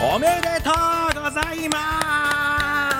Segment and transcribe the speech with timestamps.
[0.00, 2.37] おめでとうございます。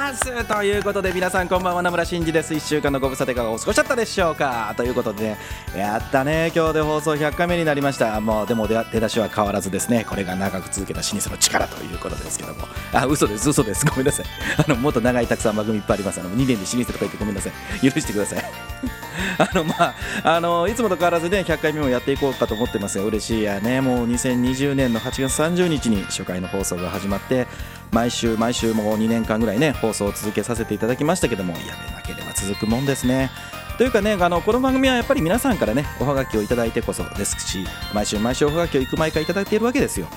[0.08, 1.82] ということで皆さんこんばんは。
[1.82, 2.54] 名村真司です。
[2.54, 4.72] 1週間のご無沙汰がお過ごしだったでしょうか。
[4.74, 5.38] ということでね
[5.76, 6.50] やったね。
[6.56, 8.18] 今日で放送100回目になりました。
[8.18, 10.06] もうでも出出だしは変わらずですね。
[10.08, 12.66] これが長く続けた老舗の力ということですけども。
[12.94, 13.50] あ嘘です。
[13.50, 13.84] 嘘です。
[13.84, 14.26] ごめんなさい。
[14.56, 16.20] あのもっと長いたくさん番組いっぱいあります。
[16.20, 17.90] あの2年で老舗とか言ってごめんなさい。
[17.90, 18.44] 許してください。
[19.36, 19.94] あのまあ
[20.24, 23.82] あのいつもと変わらずね100回目もやっていこうかと思ってますが嬉しいやね。
[23.82, 27.46] もう2020年の8月30日に初回の放送が始まって
[27.92, 33.30] 毎週毎週もう2年間ぐらいね放送を続けさせていただきましたけどもやめなければ続くもんですね。
[33.78, 40.08] というかねあのこの番組はやっぱり皆さんからねおはがきをいただいてこそですし毎週毎週おはがきをいく毎回いただいているわけですよ。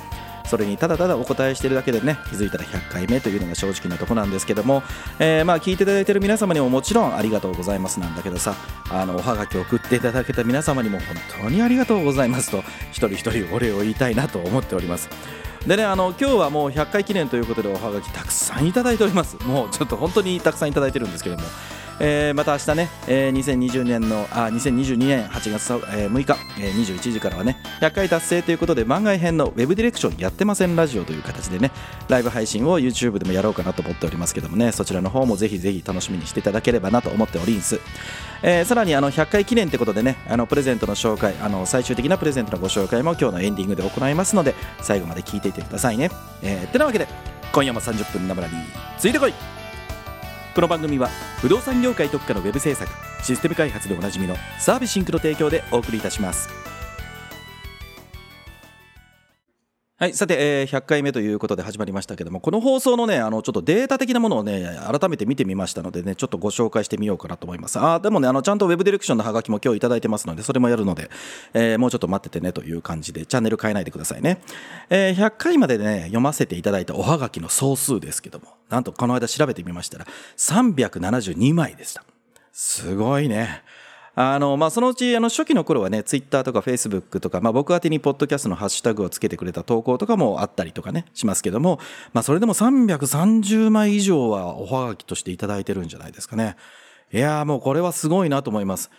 [0.52, 4.84] それにただただお答えしているだけでね気づいたら100回目というのが正直なとこなんですけども、
[5.18, 8.54] えー、まあ聞いていただいている皆様にももちろんありがとうございますなんだけどさ
[8.90, 15.08] あのおはがきを送っていただけた皆様にも本当にありがとうございますと一人一人お礼を言いたいなと思っております。
[15.66, 19.38] でねあの今日はもう100回記念ということでおはがきたくさんいただいております。
[19.46, 21.44] もうちょっと本当にたくさんいただいてるんですけども
[22.04, 31.70] えー、また明日ね、えー、2020年のあ2022年8月、えー、6日、えー、21時からはね100回達成ということで番外編のウェブディレクションやってませんラジオという形でね
[32.10, 37.80] ライブ配信を YouTube でもやろうかなと思っておりますけどもねそちらの方もぜひぜひ楽しみにしていただければなと思っておりんす、
[38.42, 46.09] えー、さらにあの100回記念ということでねあのプレゼントの紹介あの最終的なプレゼントのご紹介も今日のエンディングで行いますので最後まで聞いていてくださいね、
[46.42, 47.08] えー、てなわけで
[47.54, 48.54] 今夜も30分ナムラに
[48.98, 49.61] ついてこい!
[50.53, 51.07] この番組は
[51.39, 52.91] 不動産業界特化のウェブ制作
[53.23, 56.71] システム開発でおなじみのサービスシンクの提供でお送りいたします。
[60.01, 67.79] はいさて、えー、100回目ということで始まりましたけどもこの放送のねあのちょっとデータ的なものをね改めて見てみましたのでねちょっとご紹介してみようかなと思います。
[67.79, 71.12] あでもねあのちゃんとウェブディレクションのハガキも今日いただいてますのでそれもやるので、
[71.53, 74.41] えー、もうちょっと待っててねという感じでチャンネル変えないでくださいね、
[74.89, 82.03] えー、100回までね読ませていただいたおはがきの総数ですけどもなんとこの間調べてみましたら372枚でした。
[82.51, 83.62] すごいね。
[84.14, 91.80] あの、まあ、そのうち、あの、初期の頃はね、ツイッターとかフェイスブックとか、まあ、僕宛にポッドキャストのハッシュタグをつけてくれた投稿とかもあったりとかね、しますけども、
[92.12, 96.58] まあ、それでも330枚以上はおはがきとしていただいてるんじゃないですかね。
[97.14, 98.90] いやーもうこれはすごいなと思います。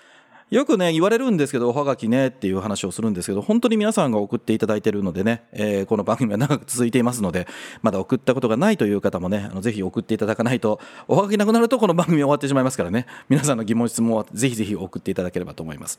[0.52, 7.46] よくね、言われるんですけど、おはがきねっていう話をするんですけど、本当に皆さんが送っていただいているのでね、えー、この番組は長く続いていますので、
[7.80, 15.96] まだ送ったことがないという方もね、あのぜひ送っていただかないと、おはがきなくなるとこの番組終わってしまいますからね、皆さんの疑問質問はぜひぜひ送っていただければと思います。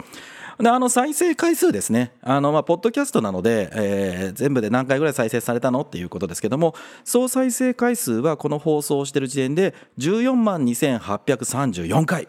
[0.60, 2.12] で、あの、再生回数ですね。
[2.22, 12.28] あの、まあ、ポッドキャストなので、えー、全部で何回ぐらい再生されたのっていうことですけども、総再生回数はこの放送をしている時点で14万2834回。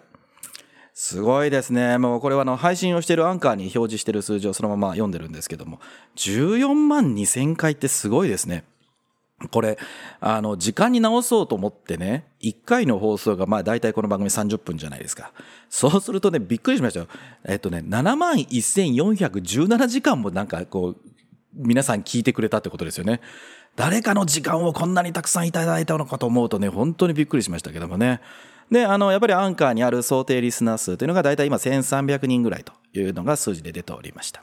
[0.97, 1.99] すごいですね。
[1.99, 5.81] もうこれはあの配信をしているアンカーに表示している数字をそのまま読んでるんですけども、
[6.15, 8.65] 14万2000回ってすごいですね。
[9.51, 9.77] これ、
[10.21, 15.33] あの、時間に直そうと思ってね、1回の放送が、まあ大体この番組30分じゃないですか。
[15.69, 17.09] そうするとね、びっくりしましたよ。
[17.45, 20.97] えっとね、7万1417時間もなんかこう、
[21.55, 23.21] 皆さん聞いてくれたってことですよね。
[23.75, 28.21] 誰かの時間をこんなにたくさんいただいたのかと思うとね、本当にびっくりしましたけどもね。
[28.71, 34.43] で、あの、やっぱりアンカーにある想定リスナー数というのが大体今1300人ぐらいというのが数字で出ておりました。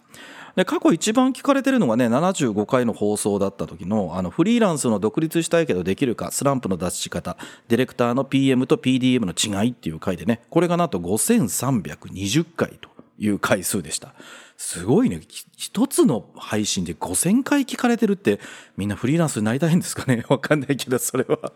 [0.56, 7.38] で、過去一番聞かれてるのがね、75回の放送だった時の、あの、フリーランスの独立したいけどできるか、スランプの脱し方、
[7.70, 14.14] ディレクターの PM と PDM の違いっていう回でね、これがなんと5320回という回数でした。
[14.58, 15.22] すごいね。
[15.58, 18.40] 一つの配信で5000回聞かれてるって、
[18.78, 20.24] みんなフリーランスになりたいんですかね？
[20.28, 21.52] わかんないけど、それは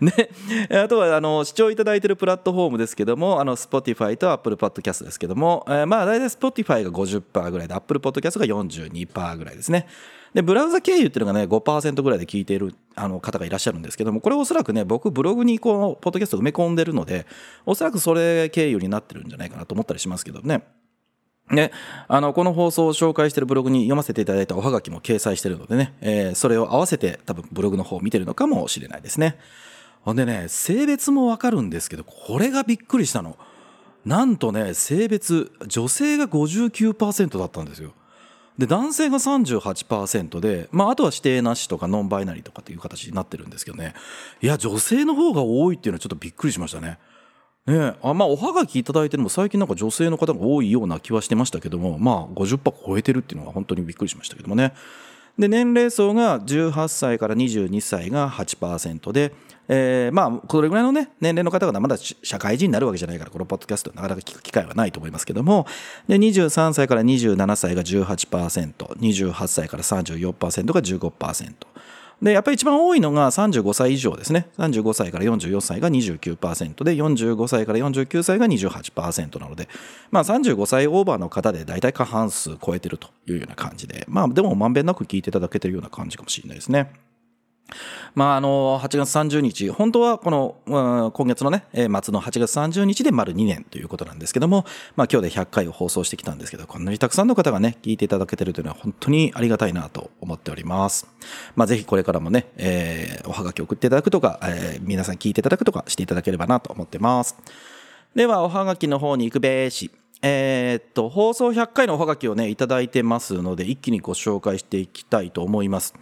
[0.00, 0.30] で
[0.82, 9.86] あとは、あの、視聴いただいているプラットフォームですけども、あの、Spotify と Apple Podcast ですけども、えー、まあ、大体 Spotify が50%ぐらいで、Apple Podcast が42%ぐらいですね。
[10.34, 17.26] で、ブラウザ経由っていうのがね、5%ぐらいで聞いているあの方がいらっしゃるんですけども、これおそらくね、僕ブログにこう、ポッドキャスト埋め込んでるので、
[17.64, 20.62] おそらくそれ経由になってるんじゃないかなと思ったりしますけどね。
[21.50, 21.70] ね、
[22.08, 29.38] あの、この放送を紹介しているブログに読ませていただいたおはがきも掲載しているのでね、えー、それを合わせて多分ブログの方を見てるのかもしれないですね。
[30.06, 33.36] ほんでね性別もわかるんですけどこれがびっくりしたの
[34.04, 37.92] なんとね性別女性が59%だったんですよ
[38.56, 43.94] で男性が38%で、まあ、あとは指定なしとかノンバイナリーとかっていう形になってるんですけどね
[44.40, 46.98] いや女性の方が多いっていうのはちょっとびっくりしましたね。
[47.66, 54.72] ねあまあ、おはがきいただいても最近なんか女性の方が多いような気はしてましたけども、まあ50%超えてるっていうのは本当にびっくりしましたけどもね。
[55.38, 59.32] で、年齢層が18歳から22歳が8%で、
[59.68, 65.66] えー、まあ、これぐらいのね、年齢の方がまだ社会人になるわけじゃないから、このポッドキャストなかなか聞く機会はないと思いますけども、
[66.08, 71.54] で、23歳から27歳が18%、28歳から34%が15%。
[72.22, 74.48] で、やっぱり一番多いのが35歳以上ですね。
[74.58, 79.68] 35歳から44歳が29%で、45歳から49歳が28%なので、
[80.10, 86.90] まあ35歳オーバーの方で大体過半数超えてるというような感じで、まあでもまんべんなく聞いていただけてるような感じかもしれないですね。
[88.14, 94.64] まあ、あの、8月30日、本当はこの、今月のね、末の8月30日で丸2年ということなんですけども、
[94.94, 101.06] まあ今日で100回を放送してきたんですけど、こんなにたくさんの方がね、聞いていただけてるというのは本当にありがたいなと思っております。
[101.56, 107.36] まあぜひこれからもね、えー、おはがき送っていただくとか、えー、皆さん聞いていただくとかしていただければなと思ってます。
[108.14, 109.90] では、おはがきの方に行くべし。
[110.22, 115.94] えー、っと、放送100回のおはがきをね、いただいてますので、一気にご紹介していきたいと思います。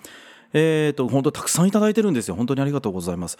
[0.55, 2.37] えっ、ー、と、本当たくさんいただいてるんですよ。
[2.37, 3.37] 本当にありがとうございます。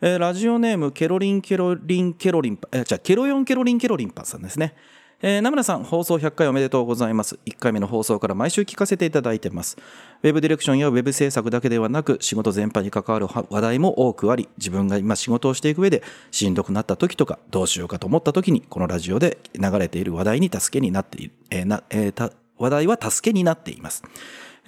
[0.00, 4.74] えー、ラジオネーム、ケロリンケロリンケロリンパ、えー、じゃケロヨンケロリンケロリンパさんですね。
[5.20, 7.40] えー、名村さん、放送100回おめでとうございます。
[7.46, 9.76] 1回目の放送から毎週聞かせていただいてます。
[10.22, 24.04] ウェブディレクションやウェブ制作だけではなく、仕事全般に関わる話題も多くあり、自分が今仕事をしていく上で、しんどくなった時とか、どうしようかと思った時に、このラジオで流れている話題に助けになっている、えーなえー、話題は助けになっています。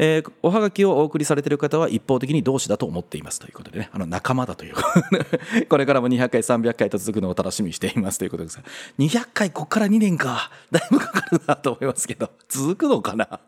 [0.03, 4.75] えー、おはがきをお送りされている方は一方的に同志だと思っていますということでね、あの仲間だという。
[5.69, 8.65] これからも200回、300回と続くのを楽しみにしていますということですが、
[8.99, 13.41] 200回こっから2年か、だいぶかかるなと思いますけど、続くのかな？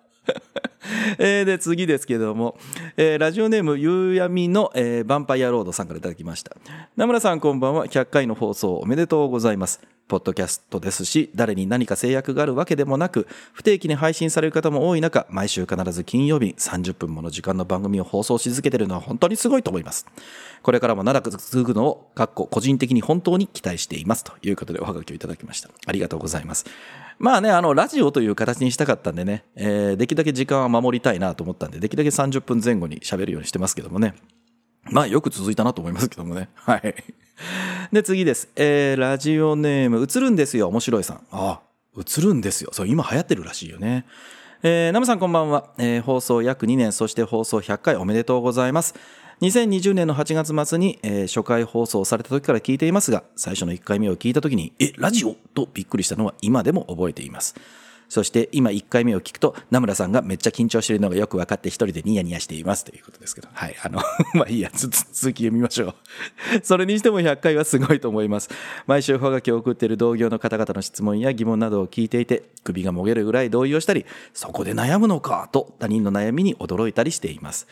[1.19, 2.59] えで、次ですけども、
[2.97, 6.57] えー、ラジオネーム、夕闇の、えー、ヴァンパイアロードさんからいただきました。
[6.97, 7.87] 名村さんこんばんは。
[7.87, 9.81] 100回の放送おめでとうございます。
[10.09, 20.07] ポッドキャストですし、誰に何か制約があるわけでもなく、不定期に配信される方も多い中、毎週必ず金曜日に30分もの時間の番組を放送し続けているのは本当にすごいと思います。
[20.63, 24.25] これからも長く続くのを、かっこ個人的に本当に期待しています。
[24.25, 25.71] ということでおはがきをいただきました。
[25.87, 26.67] ありがとうございます。
[27.23, 34.15] まあね、あの、ラジオという形にしたかったんでね、えー、できるだけ時間は守りたいなと思ったんで、できるだけ30分前後に喋るようにしてますけどもね。
[34.91, 36.49] まあよく続いたなと思いますけどもね。
[36.59, 36.95] はい。
[37.93, 38.49] で、次です。
[38.57, 41.21] えー、ラジオネーム、映るんですよ、面白いさん。
[41.31, 41.61] ああ、
[41.97, 42.71] 映るんですよ。
[42.73, 44.05] そう、今流行ってるらしいよね。
[44.65, 45.71] えー、ナムさんこんばんは。
[45.79, 48.97] えー、放送約2年、そして放送100回おめでとうございます。
[49.43, 55.35] 2020年の8月末に、えー、初回放送された時から聞いていますが、最初の1回目を聞いた時に、え、ラジオ？
[55.53, 57.57] とびっくりしたのは今でも覚えています。
[58.09, 63.49] そして今1回目を聞くと、名村さんがめっちゃ緊張しているのがよく分かって一人でニヤニヤしていますということですけど。
[63.53, 63.75] はい。
[63.83, 64.01] あの
[64.35, 64.93] まあいいや、続
[65.33, 65.95] き読みましょう。
[66.63, 68.49] それにしても100回はすごいと思います。
[68.87, 75.49] 毎週おはがきを送っている同業の方々の質問や疑問などを聞いていて、首がもげるぐらい同意をしたり、そこで悩むのか？
[75.51, 77.67] と他人の悩みに驚いたりしています。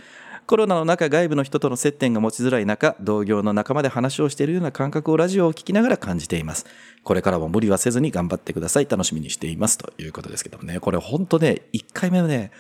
[0.50, 6.67] コロナの中外部の人との接点が持ちづらい中同業の仲間で話をしているような感覚をラジオを聞きながら感じています。
[7.05, 8.89] これからも無理はせずに頑張ってください。
[8.91, 9.79] 楽しみにしています。
[9.79, 10.81] ということですけどもね。
[10.81, 12.51] これ本当ね1回目のね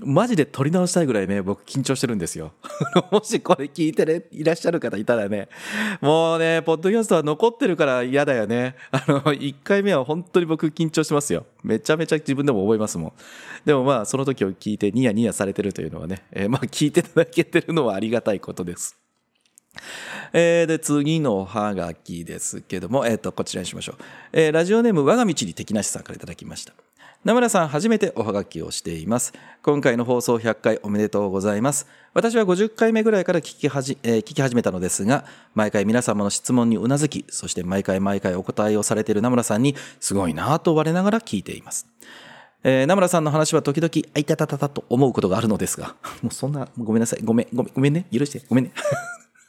[0.00, 2.52] マジで撮り直したいぐらいね、僕緊張してるんですよ。
[3.10, 5.48] もしこれ聞いてね、いらっしゃる方いたらね、
[6.00, 8.76] もうね、ポッドキャストは残ってるから嫌だよね。
[8.92, 11.46] あの、1回目は本当に僕緊張してますよ。
[11.64, 13.12] めちゃめちゃ自分でも覚えますもん。
[13.64, 18.96] でもまあ、その時を聞いてニヤニヤされてるというのはね、えー、まあ、聞いていただけてるのはありがたいことです。
[20.32, 23.96] えー、で、次のおはがきですけども、えっ、ー、と、こちらにしましょう。
[24.32, 26.72] えー、ラジオネーム、我が道に敵なしさんからいただきました。
[27.24, 29.32] 名村さん、初めておはがきをしています。
[29.64, 31.88] 今回の放送100回おめでとうございます。
[32.14, 41.88] 私は50回目ぐらいから聞きはじ、えー、聞き始めたのですが、毎回皆様の質問にうなずき、そして毎回毎回お答えをされている名村さんに、すごいなぁと我ながら聞いています。
[42.62, 47.20] えー、名村さんの話は時々、あいたたたたと思うことがあるのですが、もうそんな、ごめんなさい。
[47.24, 48.06] ごめん、ごめん、ごめんね。
[48.12, 48.42] 許して。
[48.48, 48.70] ごめんね。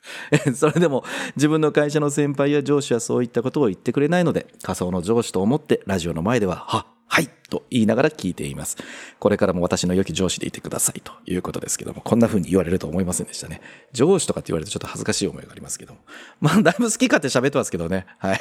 [0.56, 1.04] それでも
[1.36, 8.78] 自分の会社の先輩や上司はそういったことを言ってくれないので、仮想の上司と思ってラジオの前では、は、はいと言いながら聞いています。
[9.18, 13.62] これからも私の良き上司でいてくださいということですけども、こんな風に言われると思いませんでしたね。
[13.92, 16.00] 上司とかって言われるとちょっと恥ずかしい思いがありますけども。
[16.40, 18.06] まあ、だいぶ好き勝手喋ってますけどね。
[18.20, 18.40] はい。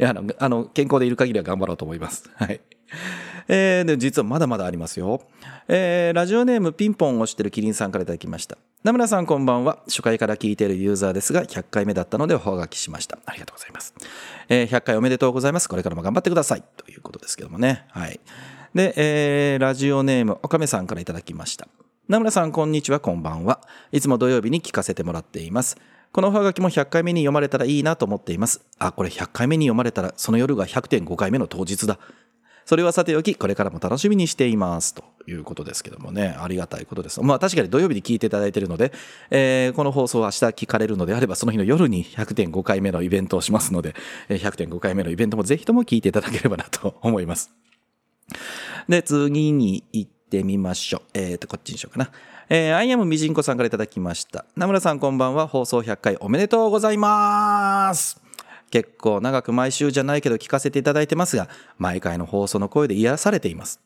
[0.00, 2.30] いや、あの、あの健康でいる限りは頑張ろうと思います。
[2.34, 2.60] はい。
[3.48, 5.22] えー、で実はまだまだありますよ。
[5.68, 8.58] えー、ラジオネームピンポンをしてるキリンさんからいただきました。
[8.82, 9.78] 名村さんこんばんは。
[9.86, 13.18] 初回から聞いているユーザーですが、100回目だったのでおはがきしました。
[13.26, 13.94] ありがとうございます。
[14.48, 15.68] えー、100回おめでとうございます。
[15.68, 16.64] これからも頑張ってください。
[16.76, 17.86] ということですけどもね。
[17.90, 18.20] はい。
[18.74, 21.68] で、えー、ラジオネームおかめさんからいただきました。
[22.08, 23.60] 名村さんこんにちは、こんばんは。
[23.92, 25.76] いつも土曜日に聞かせてもらっています。
[26.12, 28.60] このおはがきも100回目に読まれたらいいなと思っています。
[28.78, 31.98] あ、これ100回目に読まれたら、その夜が100.5回目の当日だ。
[32.64, 34.94] それはさておき、これからも楽しみにしています。
[34.94, 37.20] ということですけどもね、ありがたいことです。
[37.22, 38.92] まあ確かに土曜日に聞いていただいているので、
[39.30, 43.94] えー、この放送は明日聞かれるのであれば、その日の夜に100.5回目のイベントをしますので、
[44.28, 47.50] 100.5回目のイベントもぜひとも聞いていただければなと 思います。
[48.88, 51.02] で、次に行ってみましょう。
[51.14, 52.10] えっ、ー、と、こっちにしようかな。
[52.48, 54.44] えー、アイアムみじんこさんからいただきました。
[54.56, 55.46] 名村さんこんばんは。
[55.46, 58.21] 放送100回おめでとうございます。
[58.72, 63.80] 結構長く毎週じゃないけど聞かせていただいてますが、毎回の放送の声で癒されています。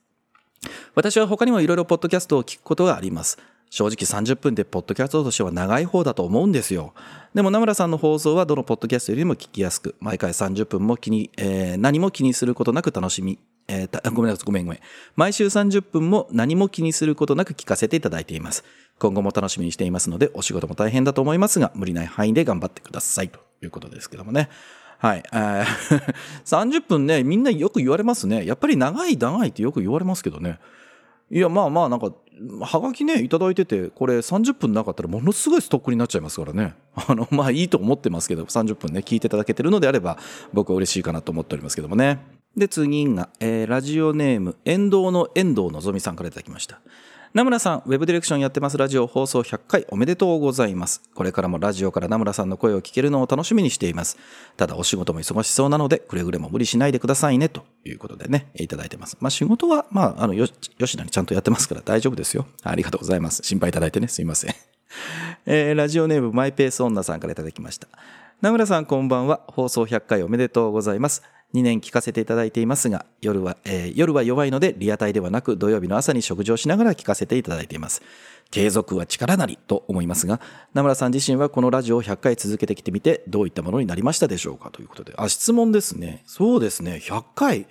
[0.95, 3.37] 私は他にもいろいろポッドキャストを聞くことがあります。
[3.69, 6.95] 正直30分でポッドキャストとしては長い方だと思うんですよ。
[7.35, 14.81] でも名村さんの放送はどのポッドキャストよりも聞きやすく、毎回30分も気に、えー、何も気にすることなく楽しみ、えー、 ごめんなさい、ごめんごめん。
[15.17, 18.63] 毎週30分も何も気にすることなく聞かせていただいています。
[19.01, 23.29] 今後も楽しみにしていますので、お仕事も大変だと思いますが、無理ない範囲で頑張ってください。
[23.29, 24.49] ということですけどもね。
[24.99, 25.23] はい。
[25.33, 25.65] えー、
[26.45, 28.47] 30分ね、みんなよく言われますね。
[28.47, 30.59] やっぱり長い長いってよく言われますけどね。
[31.31, 32.13] いや、まあまあ、なんか、
[32.61, 36.75] はがきね、いただいてて、これ30分なかったらものすごいストックになっちゃいますからね。
[36.95, 40.19] あの、まあいいと思ってますけど、30分ね、聞いていただけてるのであれば、
[40.53, 42.21] 僕は嬉しいかなと思っておりますけどもね。
[42.57, 46.81] で、次が、えー、ラジオネーム、遠藤の遠藤のぞみさんからいただきました。
[47.33, 51.03] 名村さん、ウェブディレクションやってますラジオ放送100回おめでとうございます。
[51.15, 54.17] これからもラジオから名村さんの声を聞けるのを楽しみにしています。
[54.57, 59.17] ただお仕事も忙しそうなので、くれぐれも無理しないでくださいね、ということでね、いただいてます。
[59.21, 60.47] まあ仕事は、まあ、あの、よ、
[60.79, 62.47] 吉田にちゃんとやってますから大丈夫ですよ。
[62.63, 63.43] ありがとうございます。
[63.43, 64.55] 心配いただいてね、すいません。
[65.47, 67.89] えー、ラジオネームマイペース女さんからいただきました。
[68.41, 69.41] 名村さんこんばんは。
[69.49, 71.23] 放送100回おめでとうございます。
[71.55, 78.03] 2年聞かせていただいていますが、夜は、えー、夜は弱いのでリアタイではなく土曜日の朝に食事をしながら聞かせていただいています。
[78.51, 80.41] 継続は力なりと思いますが、
[80.73, 85.15] 名村さん自身はこのラジオを100回続けてきてみて、どういったものになりましたでしょうかということで。
[85.17, 86.23] あ、質問ですね。
[86.27, 87.01] そうですね。
[87.03, 87.67] 100回、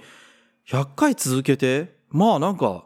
[0.68, 2.86] 100回続けて、まあなんか、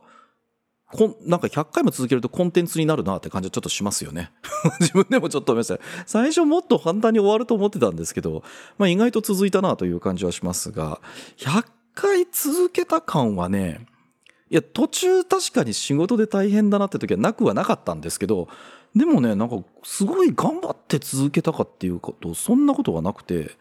[0.91, 4.31] こん、なんか100回も続けるとコンテンツになるなって感じはちょっとしますよね。
[4.81, 5.79] 自分でもちょっと思いました。
[6.07, 8.43] 最初もっと簡単に終わると思ってたんですけど、
[8.77, 10.99] まあ意外と続いたなという感じはしますが、
[11.37, 13.85] 100回続けた感はね、
[14.49, 18.47] いや、途中確かに仕事で大変だなって時はなくはなかったんですけど、
[18.95, 23.51] でもね、なんかすごい頑張って続けたかっていうこと、そんなことはなくて、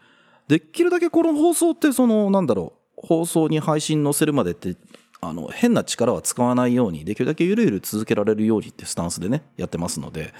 [0.47, 4.75] できるだけこの放送ってその、なんだろう、放送に配信載せるまでって
[5.21, 10.33] あの変な力は使わないようにできるだけゆるゆる続けられるようにってスタンスでねやってますので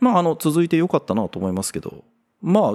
[0.00, 2.04] まああの続いてよかったなと思いますけど
[2.42, 2.74] ま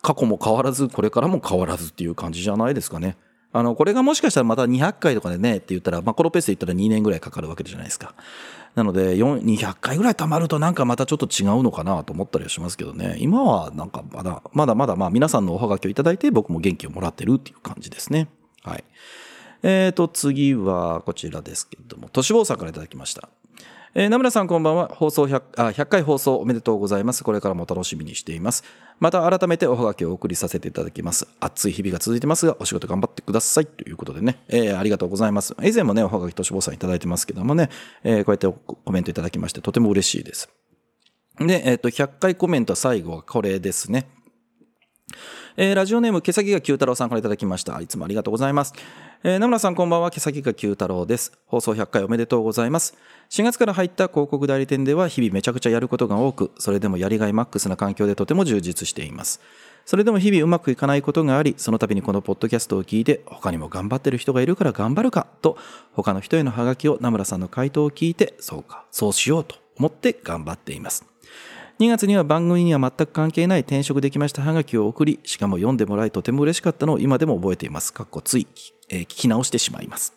[0.00, 3.16] 過去も変わらずこれからも変わらずっていう感じじゃないですかね。
[3.54, 8.14] あの、これがもしかしたらまた200回とかでねって言ったら、まあ、このペースで言ったら2年ぐらいかかるわけじゃないですか。
[8.74, 13.16] なので、200回ぐらい溜まるとなんかまたちょっと違うのかなと思ったりはしますけどね。
[13.18, 18.28] 今はなんかまだ、まだまだまあ皆さんのおはがきをいただいて僕も元気をもらってるっていう感じですね。
[18.62, 18.84] はい。
[19.62, 23.28] えーと、次はこちらですけれども、都市坊さんからいただきました。
[23.94, 24.88] えー、名村さんこんばんは。
[24.88, 27.22] 放送 100, あ100回放送おめでとうございます。
[27.22, 28.64] これからも楽しみにしています。
[29.00, 31.28] また改めておはがきをお送りさせていただきます。
[31.40, 33.66] 暑い日々が続いてますが、お仕事頑張ってください。
[33.66, 35.54] ということでね、えー、ありがとうございます。
[35.62, 37.68] 以前もね、おはがき都市坊さんいただいてますけどもね、
[38.02, 40.48] えー、こうやってコメントいただきまして、とても嬉しいです。
[41.38, 44.08] で、えっ、ー、と、100回コメント最後はこれですね。
[45.56, 47.80] えー、ラジオネーム、毛先が九太郎さんからいただきました。
[47.80, 48.74] いつもありがとうございます。
[49.24, 51.32] えー、名村さんこんばんは、毛先が九太郎です。
[51.46, 52.96] 放送100回おめでとうございます。
[53.30, 59.40] 4月から入った広告代理店では日々めちゃくちゃやることが多く、それでもやりがいマックスな環境でとても充実しています。
[59.84, 65.58] それでも日々うまくいかないことがあり、その度にこのポッドキャストを聞いて、他にも頑張ってる人がいるから頑張るか、と、
[65.92, 71.11] 他の人へのハガキを名村さんの回答を聞いて、そうか、そうしようと思って頑張っています。
[71.82, 77.92] 2月には番組には全く関係ない転職できましたハガキを送り、しかも読んでもらいとても嬉しかったのを今でも覚えています。
[77.92, 78.46] かっこつい、
[78.88, 80.14] えー、聞き直してしまいます。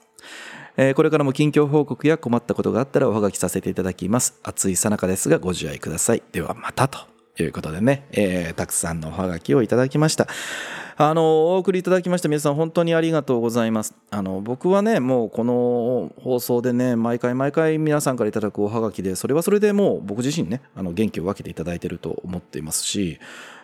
[0.78, 4.40] えー、これからも近況報告や困ったことがあったらおはがきさせていただきます。
[4.44, 6.22] 暑いさなかですがご自愛ください。
[6.32, 10.28] ではまたということでね、えー、たくさんのおはがきをいただきました。
[10.98, 13.94] あの、お送りいただきました皆さん本当にありがとうございます。
[14.12, 23.20] あの、僕はね、もうこの放送でね、毎回毎回皆さんからいただくおはがきで、それはそれでもう僕自身ね、あの、元気を分けていただいていると思っていますし、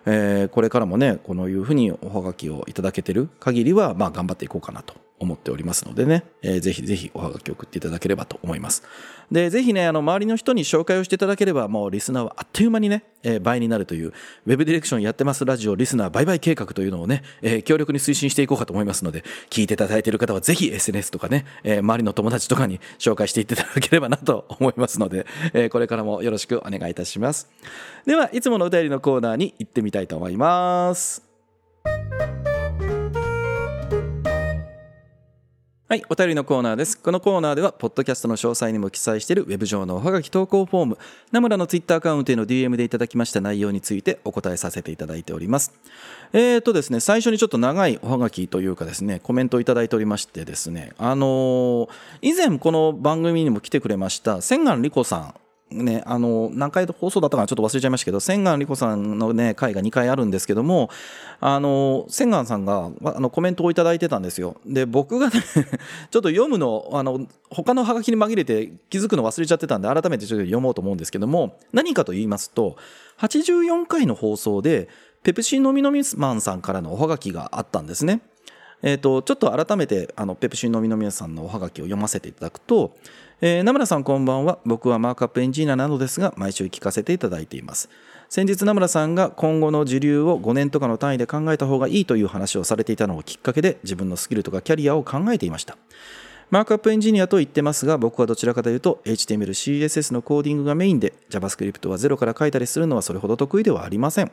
[0.06, 8.84] えー、これからもね、このいうふうにおはがきをいただけてる限りは、まあ頑張っていこうかなと思っておりますのでね、えー、ぜひぜひおはがき送っていただければと思います。
[9.32, 27.50] で、ぜひね、あの、周りの人に紹介をしていただければ、もうリスナーはあっという間にね、えー、倍になるという、ウェブディレクションやってますラジオリスナー倍々計画というのをね、えー、強力に推進していこうかと思いますので、聞いていただいている方はぜひ SNS とかね、えー、周りの友達とかに紹介していっていただければなと思いますので、えー、これからもよろしくお願いいたします。
[28.06, 31.24] では、いつものお便りのコーナーに行ってみたいと思います。
[35.92, 36.98] はい、お便りのコーナーです。
[36.98, 40.98] このコーナーでは、ポッドキャストの詳細にも記載しているウェブ上のおはがき投稿フォーム、
[41.34, 45.74] ナムラのツイッターアカウントへの DM でいただきました内容についてお答えさせていただいております。
[46.32, 51.90] えーとですね、最初にちょっと長いおはがきというかですね、コメントをいただいておりましてですね、あのー、
[52.22, 55.34] 以前この番組にも来てくれました、千眼理子さん
[55.72, 60.90] ね、あの、何回放送だったかちょっと忘れちゃいましたけど、千願理子さんのね、回が2回あるんですけども、
[61.40, 64.58] あの、千願さんが、あの、コメントをいただいてたんですよ。
[64.66, 65.42] で、僕がね
[66.12, 72.76] ちょっと読むの、あの、他のハガキに紛れて気づくの忘れちゃってたんで、改めてちょっと読もうと思うんですけども、何かと言いますと、
[73.20, 74.90] 84回の放送で、
[75.24, 78.22] ペプシーのみのみマンさんからのおはがきがあったんですね。
[78.82, 82.96] えっ、ー、と、ちょっと改めて、あの、ペプシーのみのみさんのおはがきを読ませていただくと、
[83.44, 84.60] えー、名村さんこんばんは。
[84.68, 87.90] 僕はマークアップエンジニアなのですが、毎週聞かせていただいています。
[88.30, 95.76] 先日名村さんが今後の時流を5年とかの単位で考えた方がいいという話をされていたのをきっかけで自分のスキルとかキャリアを考えていました。
[96.52, 104.32] マークアップエンジニアと言ってますが、僕はどちらかというと HTML、CSS のコーディングがメインで JavaScript はゼロから書いたりするのはそれほど得意ではありません。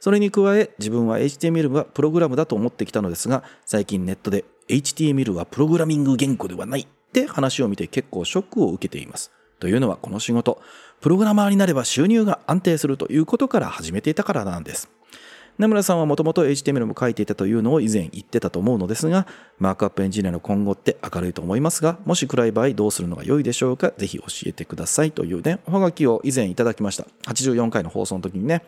[0.00, 9.32] それに加え、自分は HTML はプログラムだと思ってきたのですが、最近ネットで HTML はプログラミング言語ではないって話を見て結構ショックを受けています。
[9.58, 10.62] というのはこの仕事、
[11.00, 14.88] プログラマーになれば収入が安定するということから始めていたからなんです。
[15.58, 19.26] 名村さんはもともと HTML も書いていたというのを以前言ってたと思うのですが、
[19.58, 27.04] マークアップエンジニアの今後って明るいと思いますが、もし暗い場合どうするのが良いでしょうかぜひ教えてくださいというね、おはがきを以前いただきました。
[27.26, 28.62] 84回の放送の時にね。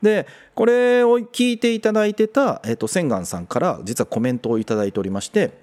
[0.00, 5.61] で、これを聞いていただいてた、えっ、と、千願さんから実はコメントをいただいておりまして、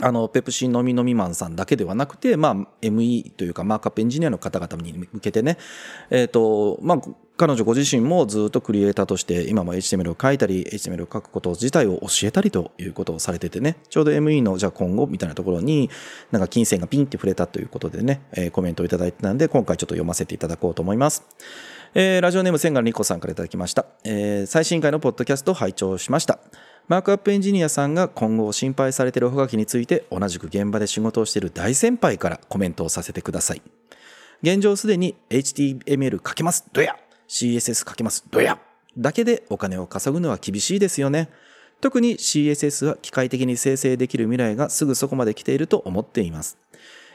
[0.00, 5.56] あの、ペプシン飲み飲みマンさんだけではなくて、まあ、ME というか、マークアップエンジニアの方々に向けてね、
[6.10, 7.02] えっ、ー、と、まあ、
[7.36, 13.76] 彼女ご自身もずっとクリエイターとして今も HTML を書いたり HTML を書くこと自体を教えたりということをされててね。
[13.88, 15.90] ちょうど ME のじゃあ今後みたいなところに
[16.30, 21.24] なんか金銭がピンって触れたということでね、えー、コメントをいただいてたんで今回ちょっと読ませていただこうと思います。
[21.94, 26.38] えー、ラジオネーム千賀理子さんからいただきました、えー、最新回のポッドキャストを拝聴しました。
[26.86, 33.62] マークアップエンジニアさんが今後心配されているおはがきについて同じく現場で仕事をしている大先輩からコメントをさせてください。
[34.42, 38.58] 現状すでに HTML 書けますどや CSS 書けますどや
[38.98, 41.30] だけでお金を稼ぐのは厳しいですよね。
[41.80, 46.58] 特に CSS は機械的に生成できる未来がすぐそこまで来ていると思っています。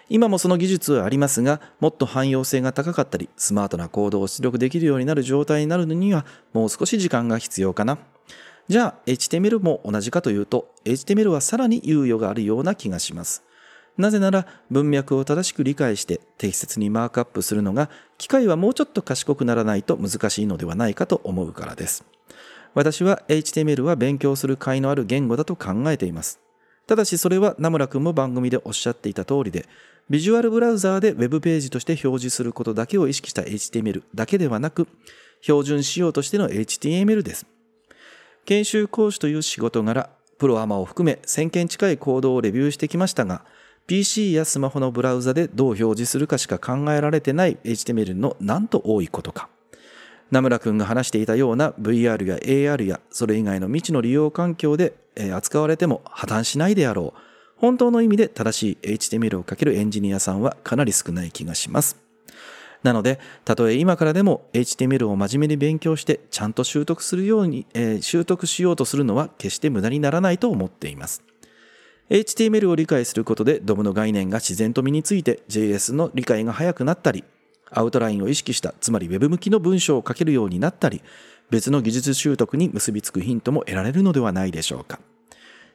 [0.09, 7.99] 今もその技術はありますが、もっと汎用性が高かったり、スマートなコードを出力できるようになる状態になるのには、もう少し時間が必要かな。
[8.69, 13.43] じゃあ、HTML も同じかというと、HTML はさらに猶予があるような気がします。
[13.97, 22.05] なぜなら、文脈を正しく理解して適切にマークアップするのが、機械はもうちょっと賢くならないと難しいのではないかと思うからです。
[22.75, 26.39] 私は HTML は勉強する甲斐のある言語だと考えています。
[26.85, 29.65] ただしそれは名村くんも番組でおっしゃっていた通りで、
[30.11, 34.87] ビジュアルブラウザーで Web ページとして表示することだけを意識した HTML だけではなく、
[35.41, 37.47] 標準仕様としての HTML です。
[38.45, 43.43] 研修講師という仕事柄、プロアマを含め1000件近いコードをレビューしてきましたが、
[43.87, 49.49] PC やスマホのブラウザでどう表示するかしか考えられてない HTML のなんと多いことか。
[50.31, 54.93] 名村くんが話していたような VR や AR やそれ以外の未知の利用環境で
[55.33, 57.19] 扱われても破綻しないであろう。
[57.57, 62.08] 本当の意味で正しい HTML をかけるエンジニアさんはかなり少ない気がします。
[62.83, 71.23] なので、たとえ今からでも HTML を真面目に勉強してちゃんと習得するように、えー、習得しようとするのは決して無駄にならないと思っています。
[72.09, 77.23] HTML を理解することで DOM の概念が自然と身について JS の理解が早くなったり、
[77.71, 81.01] アウトラインを意識した、つまり Web 向きの文章を書けるようになったり、
[81.49, 84.99] 別の技術習得に結びつくヒントも得られるのではないでしょうか。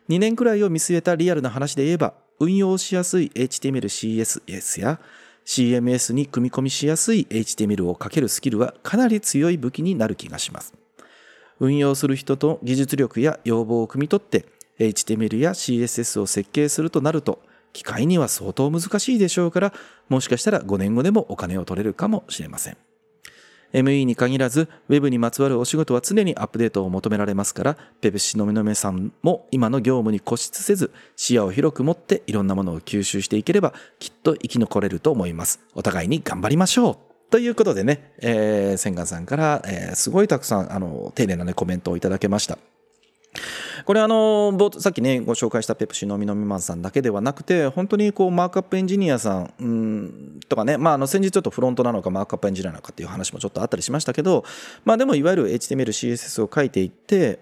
[0.09, 5.01] 2年くらいを見据えたリアルな話で言えば、運用しやすい HTML、CSS や
[5.47, 10.75] CMS に組み込みしやすい HTML をかけるスキルはかなり強い武器になる気がします。
[11.61, 14.47] 運用する人と技術力や要望を汲み取って
[14.79, 17.41] HTML や CSS を設計するとなると、
[17.73, 19.73] 機械には相当難しいでしょうから、
[20.09, 22.77] もしかしたら5年後でもお金を取れるかもしれません。
[23.75, 35.61] ME に限らず、Web にまつわるお仕事は常にアップデートを求められますから、ペプシのみのめさんも今の業務に固執せず、視野を広く持っていろんなものを吸収していければ、きっと生き残れると思います。
[35.75, 36.97] お互いに頑張りましょう
[37.31, 42.59] ということでね、えー、千賀さんから、えーすごいたくさん、あの、丁寧なね、コメントをいただけました。
[43.85, 54.45] これあのさっきねご紹介したペプシのみのみマンさんだけではなくて本当にこうマークアップエンジニアさんうんとかね、まあ、あの先日ちょっとフロントなのかマークアップエンジニアなのかっていう話もちょっとあったりしましたけど、
[54.85, 57.39] まあ、でもいわゆる HTML、CSS を書いていって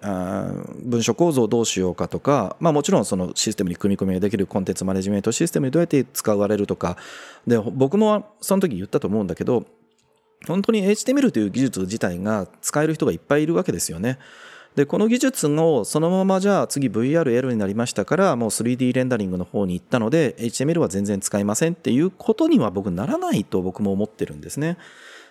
[0.81, 6.97] 文書構造をどうしようかとか、まあ、もちろんそのシステムに組み込みができるコンテンツマネジメントシステムにどうやって使われるとか
[7.47, 9.65] で僕もその時言ったと思うんだけど
[10.47, 14.19] 本当に HTML という技術自体が使える人がいっぱいいるわけですよね。
[14.75, 24.77] でこの技術をそのままじゃあ次 VRL になりましたからもう 3D レンダリングの方に行ったので HTML は全然使いませんっていうことには僕ならないと僕も思ってるんですね。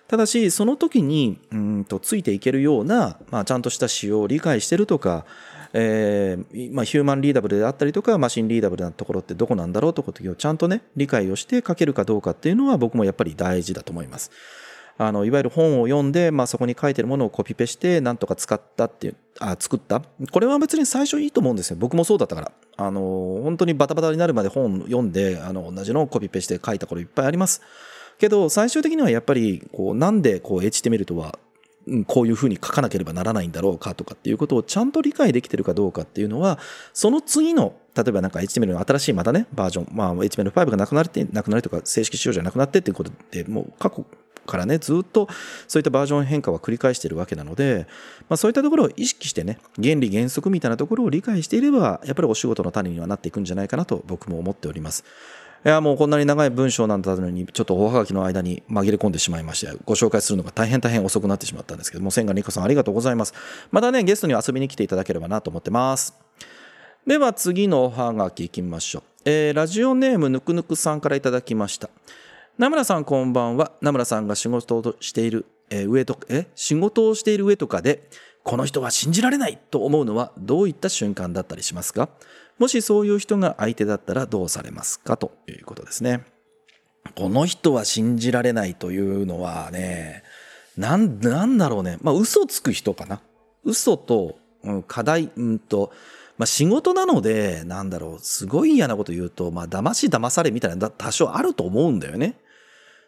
[0.07, 5.25] ただしその時にうんとついていけるような、まあ、ちゃんとした仕様を理解してるとか、
[5.73, 14.31] えーまあ、ヒューマンリーダブルであったりとかマシンリーダブルなところってどこなんだろうということをちゃんとね理解をして書けるかどうかっていうのは僕もやっぱり大事だと思います。
[14.97, 20.01] あのいわゆる本を読んで、まあ、そこに書いてるものをコピペしてなんとか使ったっていうあ作った。
[20.31, 21.77] これは別に最初いいと思うんですよ。
[21.79, 22.51] 僕もそうだったから。
[22.77, 23.01] あの
[23.43, 27.61] 本当にバタバタになるまで本読んであの同じのをコピペして書いた頃いっぱいあります。
[28.19, 31.39] けど最終的にはやっぱりこうなんでこう HTML とは
[32.07, 36.59] こういうふうに書かなければならないんだろうかとかっていうことをちゃんと理解できてるかどうかっていうのは
[36.93, 44.05] その次の例えばなんか HTML の新しいまたねバージョン、まあ、HTML5 がなくなってなくなるとか正式仕様じゃなくなってっていうことでもう過去
[44.45, 45.27] からねずっと
[45.67, 47.87] そういったバージョン変化は繰り返しているわけなので、
[48.29, 55.03] まあ、そういったところを意識してね原理原則みたいなところを理解していればやっぱりお仕事の種にはなっていくんじゃないかなと僕も思っております。
[55.65, 63.33] いやもうこんなに長い文章なんだのにちょっとおはがきの間に紛れ込んでしまいましてご紹介するのが大変大変遅くなってしまったんですけども千賀理香さんありがとうございます。
[63.71, 66.19] またねゲストに遊びに来ていただければなと思ってます。
[67.07, 71.89] では次のおはがきいきましょう、えーラジオネームぬくぬくさんからいただきました。
[72.55, 73.71] 名村さんこんばんは。
[73.81, 78.07] 名村さんが仕事をしている、えー上とえ仕事をしている上とかで
[78.43, 82.09] この人は信じられないと思うのはどういった瞬間だったりしますか？
[82.59, 85.17] もしそういう人が相手だったらどうされますか？
[85.17, 86.25] ということですね。
[87.15, 90.21] この人は信じられないというのはね
[90.77, 91.97] なんなんだろうね。
[92.03, 93.19] まあ嘘つく人かな。
[93.63, 95.91] 嘘と、うん、課題うんと
[96.37, 102.33] まあ、仕事なので、なんだろう、すごい嫌なこと言うと、まあ、騙し騙されみたいな、多少あると思うんだよね。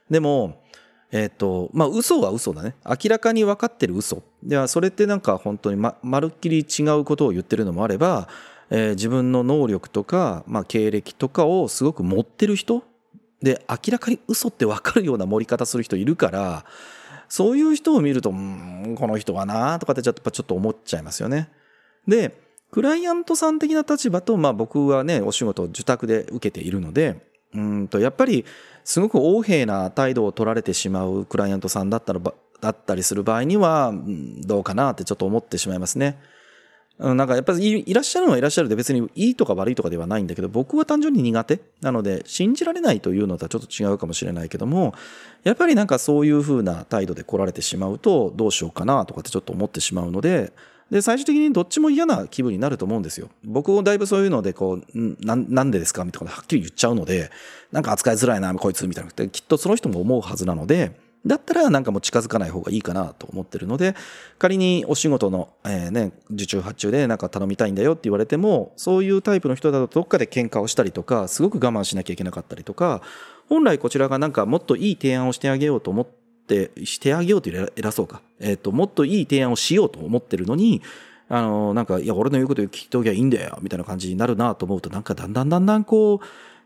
[0.09, 0.63] でも、
[1.11, 2.75] えっ、と、まあ、嘘は嘘だね。
[2.85, 4.23] 明らかに分かってる嘘。
[4.43, 8.27] では、それってなんか本当にま、まるっきり違うことを言ってるのもあれば、
[8.69, 12.83] えー自分の能力とか、まあ、経歴とかをすごく持ってる人
[13.41, 16.65] で、明らかに嘘って分かるような盛り方する人いるから、
[17.29, 21.49] そういう人を見ると、うん、この人はなとかってちょっとちょっと思っちゃいますよね。
[22.07, 22.37] で、
[22.71, 28.45] クライアントさん的な立場と、まあ僕はね、お仕事を受託で受けているので、うんと、やっぱり
[28.85, 33.93] すごく横柄な態度を取られてしまうクライアントさんだったらば、だったりする場合には、
[34.45, 36.17] どうかなってちょっと思ってしまいますね。
[36.97, 44.93] なんかやっぱりいいらっしゃるのはいらっしゃるで別にいいとか悪いとかではないんだけど僕は単純に苦手なので信じられないというのとはちょっと違うかもしれないけども
[45.43, 50.53] やっぱりなんかそういう風な態度で来られてしまうとどうしようかなとかってちょっと思ってしまうので
[50.91, 53.29] で最終的にどっちも嫌な気分になると思うんですよ。
[53.43, 57.31] 僕もだいぶそういうのでこうななんでですかみたいなことはっきり言っちゃうので
[57.71, 60.91] なんか扱いづらいなこいつみたいなできっとその人も思うはずなので
[61.25, 63.95] だったらなんかもう近づかない方がいいかなと思ってるので
[64.37, 73.01] 仮にお仕事の、えーね、受注発注でなんか頼みたいんだよって言われてもそういうタイプの人だとどっかで喧嘩をしたりとかすごく我慢しなきゃいけなかったりとか
[73.49, 80.81] 本来こちらがなんかもっといい提案をしてあげようと思ってってしてあげようという偉そうか、えー、ともっといい提案をしようと思ってるのに
[81.27, 86.25] あのなんかいや俺の言うこと聞いておきゃいいんだよみたいな感じになるなと思うとなんかだんだんだんだんこう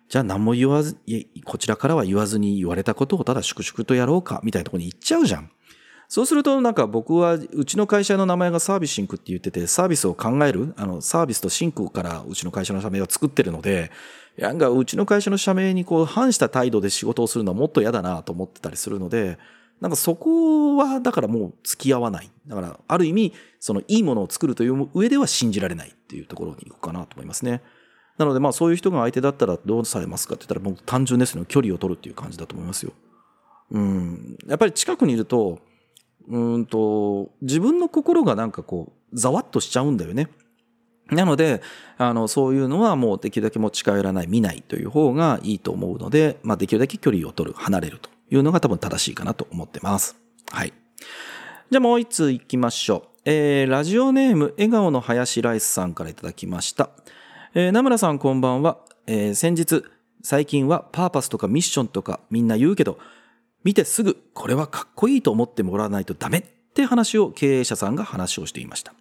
[0.10, 0.98] じゃあ何も言わず、
[1.46, 5.52] こちらからは言わずに言われたことをただ粛々とやろうか、みたいなところに行っちゃうじゃん。
[6.08, 13.92] そうするとなんか僕はうちの会社の名前がサービスシンクって言っててサービスを考えるあのサービスとシンクからうちの会社の社名を作ってるので
[14.36, 19.38] なんかうちの会社の社名にこう反した態度で仕事をするのはもっと嫌だなと思ってたりするので
[19.82, 27.62] なんかそこはだからもう付き合わないだからある意味そのいいものを作るという上では信じられないっていうところに行くかなと思いますね。
[28.18, 32.92] なのでまあそういう人が相手だったらどうされますかって言ったらもう単純ですね距離を取るっていう感じだと思いますよ。
[33.72, 34.38] うん。
[34.48, 35.60] やっぱり近くにいると、
[36.28, 40.28] うんと、自分の心がなんかこう、ざわっとしちゃうんだよね。
[41.12, 41.62] なので、
[41.98, 50.18] あの、そういうのはもうできるだけもう近寄らない、見ないという方がいいと思うので、まあできるだけ距離を取る、離れるというのが多分正しいかなと思ってます。
[50.52, 50.74] はい。
[51.70, 53.10] じゃあもう一ついきましょう。
[53.26, 56.89] えー、ラジオネーム、笑顔の林ライスさんからいただきました。
[57.54, 58.80] えー、名村さんこんばんは。
[59.08, 59.84] えー、先日、
[60.24, 63.00] 最近はパーパスとかミッションとかみんな言うけど、
[63.63, 68.94] 見てすぐこれはかっこいいと思ってもらわないとダメって話を経営者さんが話をしていました。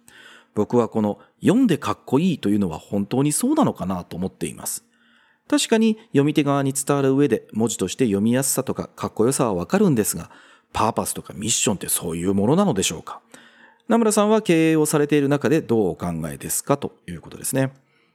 [0.55, 4.83] 僕はこの読んでかっこいいというのは本当にそうなのかなと思っています。
[5.49, 10.29] 確かに読み手側に伝わる上で文字として読みやすさとかかっこよさはわかるんですが、
[10.71, 13.21] パーパスとかミッションってそういうものなのでしょうか？
[13.87, 17.73] 名村さんは経営をされている中でどうお考えですかということですね。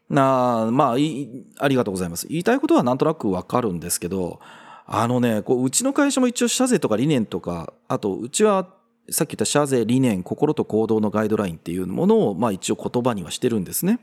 [0.08, 2.28] なあ、まあ、ありがとうございます。
[2.28, 4.38] 言いたいことはなんとなくわかるんですけど、
[4.86, 8.68] あのね、こううちの会社も一応社税とか理念とか、あとうちは
[9.10, 13.98] さっき言った社税、理念、心と行動のガイドラインっていうものを、まあ一応言葉にはしてるんですね。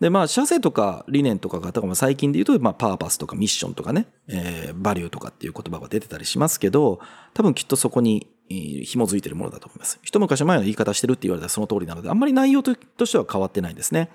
[0.00, 7.00] で、まあ、社税とか理念とかが、だか最近で言うと、まあ、パーパスとかミッションとかね、えー、バリューとかっていう言葉が出てたりしますけど、
[7.32, 9.98] 多分きっとそこに紐づいてるものだと思います。
[10.02, 12.74] 一昔前の言い方してるって言われたらその通りなので、あんまり内容と
[13.06, 14.10] しては変わってないんですね。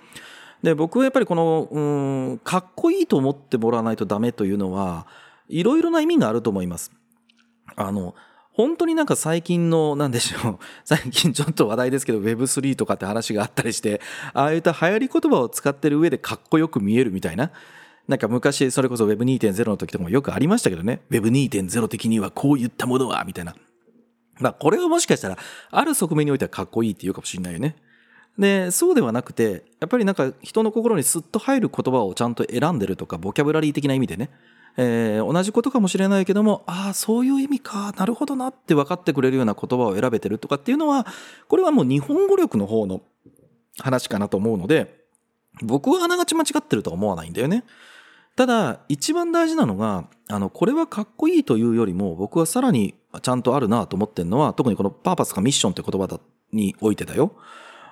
[0.61, 1.79] で、僕はやっぱりこの、う
[2.33, 5.07] ん、かっこいいと思ってもらわないとダメというのは、
[5.47, 6.91] いろいろな意味があると思います。
[7.75, 8.13] あの、
[8.59, 14.01] 本当になんか最近の、なんでしょう、 最近ちょっと話題ですけど Web3 とかって話があったりして、
[14.33, 17.51] ああいった流行り言葉を使ってる上でかっこよく見えるみたいな。
[18.09, 20.99] なんか昔それこそ Web2.0 の時とかもよくありましたけどね。
[21.09, 23.55] Web2.0 的にはこういったものは、みたいな。
[24.41, 25.37] まあこれはもしかしたら、
[25.71, 27.77] ある側面においてはかっこいいって言うかもしれないよね。
[28.37, 34.29] で、そうではなくて、やっぱりなんか人の心にスッと入る言葉をちゃんと選んでるとか、ボキャブラリー的な意味でね。
[34.77, 41.05] えー、同じことかもしれないけども、ああ、そういう意味か、なるほどなって分かってくれるような言葉を選べてるとかっていうのは、
[41.47, 43.01] これはもう日本語力の方の
[43.77, 44.99] 話かなと思うので、
[45.61, 47.65] 僕はあながち間違ってるとは思わないんだよね。
[48.35, 56.19] ただ、一番大事なのが、あの、これはかっこいいというよりも、僕はさらにちゃんとあるなと思ってるのは、特にこのパーパスかミッションって言葉だ
[56.53, 57.33] においてだよ。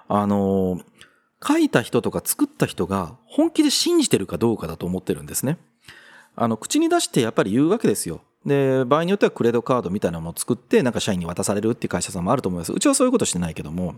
[0.08, 0.80] あの、
[1.46, 5.58] 書いた人とか作った人が本気で信じてるかどうかだと思ってるんですね。
[6.38, 8.22] あの、口に出してやっぱり言うわけですよ。
[8.46, 12.72] で、場合によってはクレードカードみたいなのを作って、なんか社員に渡されるっていう会社さんもあると思います。
[12.72, 13.96] うちはそういうことしてないけども。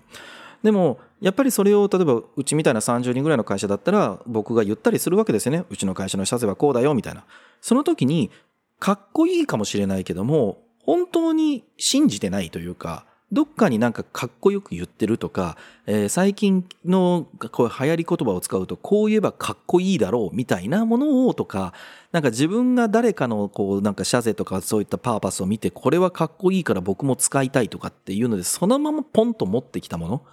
[0.63, 5.65] でも、やっぱりそれを、例えば、うちみたいな30人ぐらいの会社だったら、僕が言ったりするわけですよね。
[5.69, 7.25] うちの会社の社税はこうだよ、みたいな。
[7.61, 8.31] その時に、
[8.79, 21.73] かっこいいかもしれないけども、本当に信じてないというか、どっかになんかかっこよく言ってるとか、えー、最近のこう流行り言葉を使うとこう言えばかっこいいだろうみたいなものをとか、
[22.11, 30.25] なんか自分が誰かのこうなんか社税とかそういったパーパスを見てこれはかっこいいから僕も使いたいとかっていうのでそのままポンと持ってきたもの。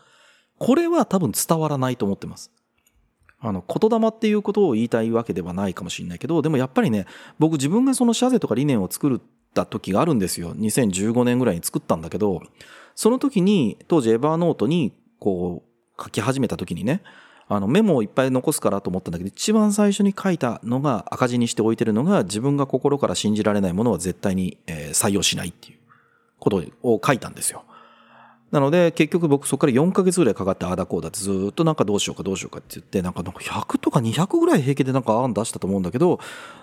[0.58, 2.50] これは多分伝わらないと思ってます。
[3.38, 7.06] あの、言霊っていうことを言いたいわけではないかもしれないけど、でもやっぱりね、
[7.38, 9.20] 僕自分がその社税とか理念を作っ
[9.54, 10.54] た時があるんですよ。
[10.54, 12.42] 2015年ぐらいに作ったんだけど、
[12.96, 17.02] その時に、当時エバーノートに、こう、書き始めた時にね、
[17.48, 25.78] あのメモをいっぱい残すからと思ったんだけど、一番最初に書いたのが赤字にしておいてるのが、自分が心から信じられないものは絶対に、えー、採用しないっていう
[26.40, 27.62] ことを書いたんですよ。
[28.50, 36.18] なので、結局僕そこから4ヶ月ぐらいかかってああだこうだってずっとなんかどうしようかどうしようかって言って、なんか100とか200ぐらい平気でなんか案出したと思うんだけど、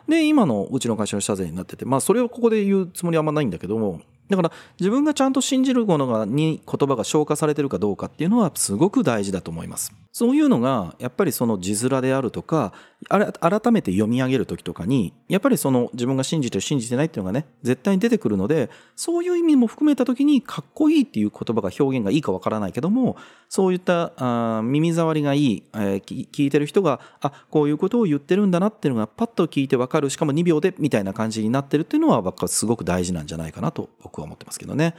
[0.07, 4.01] で、今のうちの会社の社税になってて、まあそれをここで言うつもりはあんまないんだけども、
[4.35, 9.93] だから自分がちゃんと信じるものがに言葉が消化されてるかどうかっていうのはすごく大事だと思います。
[10.11, 12.71] そういうのがやっぱりその字面であるとか
[13.09, 23.17] 改めて読み上げる時とかにやっぱりその自分が信じてる信じてないっていうのがね絶対に出てくるのでそういう意味も含めた時にかっこいいっていう言葉が表現がいいかわからないけども
[23.49, 34.95] そういったあ耳障りがいい、えー、聞いてる人があこういうことを言ってるんだなっていうのがパッと聞いてわかるしかも2秒でみたいな感じになってるっていうのは僕はすごく大事なんじゃないかなと僕は思ってますけどね。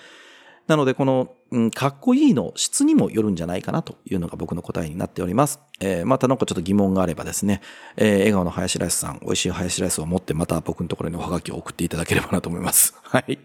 [0.66, 5.60] なので、この、うん、かっこいいの質にもよるんじゃないかなというのが僕の答えになっております。
[5.80, 7.60] えー、またなんかちょっと疑問があればですね、
[7.96, 12.94] えー、笑顔の林ライスさん、美味しい林ライスを持ってまた僕のところにおはがきを送っていただければなと思います。
[13.04, 13.38] はい。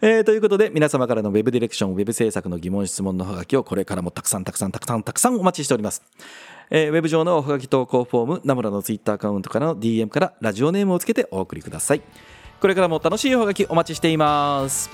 [0.00, 6.02] えー、ということで、皆様からの Web ディレクション、Web 制作の疑問、質問のおはがきをこれからもたくさんたくさんたくさんたくさんお待ちしております。
[6.70, 12.02] えー、ウェブ上のおはがき投稿フォーム、ナムラのツイッターアカウントからの DM からラジオネームをつけてお送りください。
[12.62, 14.88] これからも楽しいおはがきお待ちしています。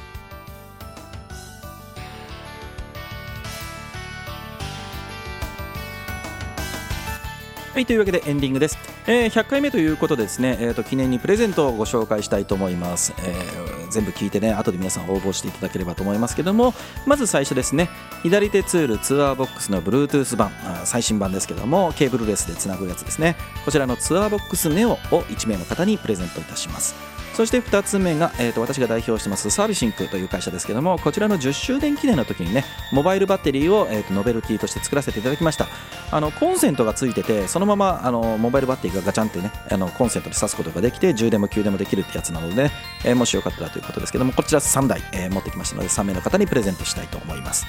[7.75, 8.79] はい、というわけでエンディングです。
[9.07, 16.73] えー、100回目ということでですね、えーと、記念にプレゼントをご紹介したいと思います、えー、全部聞いてね、後で皆さん応募していただければと思いますけども、
[17.07, 17.91] まず最初ですね、
[18.23, 20.51] 左手ツール TourBox の Bluetooth 版、
[20.85, 23.37] 最新版ですけども、ケーブルレスでつなぐやつですね。
[23.67, 24.97] こちらの TourBox Neo を
[25.29, 27.18] 1名の方にプレゼントいたします。
[27.39, 35.69] そして2つ目が、えー、と私が代表してますサービシンクという会社ですけどもこちらの10周年記念の時にねモバイルバッテリーを、えー、とノベルティとして作らせていただきました。
[36.11, 42.73] あのコンセントがついててそのままあのモバイルバッテリーがガチャンってねあのコンセントに挿すことができて充電も給電もできるってやつなので、ね、
[43.05, 47.69] えー、もしよかったらということですけどもこちら3台、えー、持ってきましたので3名の方にプレゼントしたいと思います。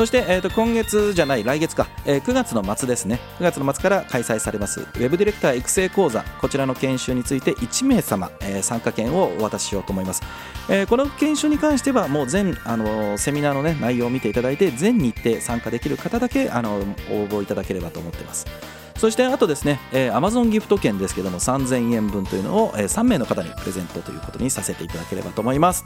[0.00, 3.20] そして、えー、と今月じゃない来月か、えー、9月の末ですね。
[3.38, 6.22] 9月の末から開催されますウェブディレクター育成講座。
[6.40, 10.22] こちらの研修について1名様、えー、参加券をお渡ししようと思います、
[10.70, 16.82] えー、この研修に関してはもう全あのセミナーの、ね、内容を見ていただいて全日程参加できる方だけあの応
[17.28, 18.46] 募いただければと思っています。
[18.96, 25.84] そしてあとですね、えー、Amazon ギフト券ですけども3000円分というのを、えー、3名の方にプレゼントということにさせていただければと思います。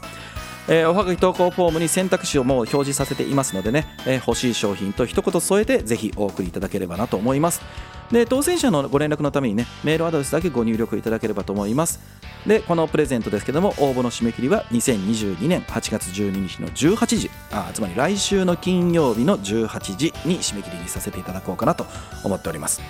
[0.67, 7.61] えー、おはがき投稿フォームに選択肢をもう表示させていますのでね、えー、欲しい商品と一言添えてぜひお送りいただければなと思います。
[8.11, 11.99] で当選者のご連絡のためにねメールアドレスだけご入力いただければと思います。
[12.45, 21.87] でこのプレゼントですけども応募の締め切りは2022年8月12日の18時あつまり来週の金曜日の18時に締め切りにさせていただこうかなと
[22.23, 22.81] 思っております。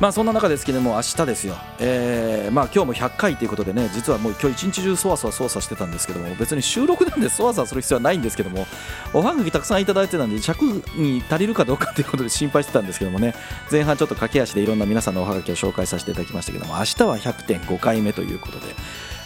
[0.00, 8.66] まあそんな中ですけども明日ですよ、えー、まあ今日も100回ということでね実はもう今日一日中そわそわ操作してたんですけども別に収録なんでそわそわする必要はないんですけども
[9.12, 10.64] おはがきたくさんいただいてたんで尺
[10.96, 13.34] に足りるかどうかということで心配してたんですけどもね
[13.70, 18.66] 前半ちょっと駆け足でいろんな皆さんのおはがきを紹介させていただきましたけども明日は100.5回目ということで。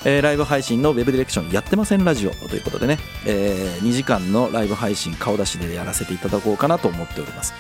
[0.05, 7.53] えー、ライブ配信のウェブディレクションやってませんラジオということでね、えー、2時間のライブ配信顔出しでやらせていただこうかなと思っております。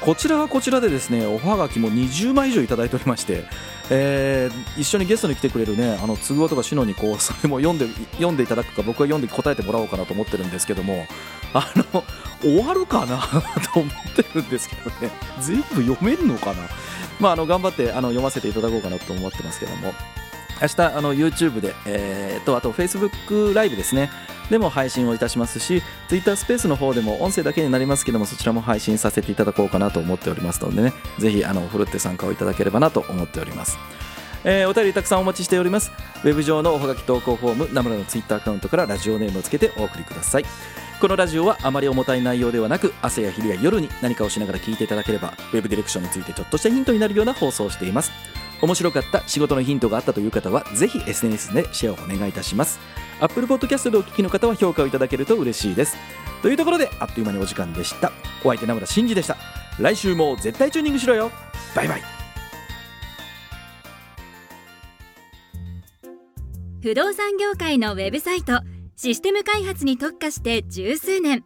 [0.00, 3.44] こちらはこちらでですねおはがきも20枚以上いただいておりまして、
[3.90, 11.06] えー、一緒にゲストに来てくれるねあの都合とかシノにこう それも読んで読んでいただくか僕は読んで答えてもらおうかなと思ってるんですけども
[11.54, 12.04] あの
[12.42, 13.18] 終わるかな
[13.72, 16.68] と思ってるんですけどね全部読めるのかな。
[17.20, 19.94] まああの頑張ってあの読ませていただこうかなと思ってますけども。
[20.64, 24.10] 明日あの YouTube で、えー、とあと Facebook ライブですね。
[24.50, 30.92] でも配信をいたしますし Twitter スペースの方でも音声だけになりますけどもそちらも配信させていただこうかなと思っておりますのでね。
[31.18, 33.76] ぜひあのふるって参加をいただければなと思っております。
[34.44, 35.92] えー、お便りたくさんお待ちしております。
[36.24, 40.44] ウェブ上のおはがき投稿フォームナムラのツイッターアカウントからラジオネームをつけてお送りください。
[41.00, 48.12] このラジオはあまり重たい内容ではなく朝や昼や夜に何かをしながら聞いていただければウェブディレクションについてちょっとしたヒントになるような放送をしています。
[48.64, 52.80] 面白かった仕事のヒントがあったという方はぜひ SNS でシェアをお願いいたします。
[53.20, 55.96] Apple Podcast でお聞きの方は評価をいただけると嬉しいです。
[56.42, 58.10] というところであっという間にお時間でした。
[58.42, 59.36] お相手名村真司でした。
[59.78, 61.30] 来週も絶対チューニングしろよ。
[61.76, 62.02] バイバイ。
[66.82, 68.60] 不動産業界のウェブサイト
[68.96, 71.44] システム開発に特化して十数年。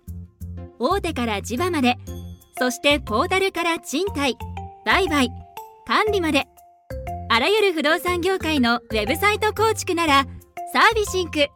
[0.78, 1.96] 大手から地場まで。
[2.58, 4.36] そしてポータルから賃貸
[4.84, 5.30] 売買
[5.86, 6.46] 管理まで。
[7.30, 10.26] あらゆる不動産業界のウェブサイト構築なら
[10.72, 11.46] サービシンク